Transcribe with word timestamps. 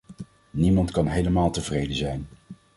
Niemand 0.51 0.91
kan 0.91 1.07
helemaal 1.07 1.51
tevreden 1.51 1.95
zijn. 1.95 2.27